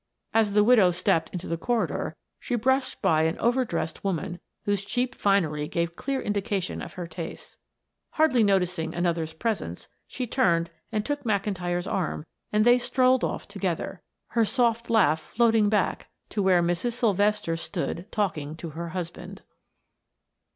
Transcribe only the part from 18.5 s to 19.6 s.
to her husband.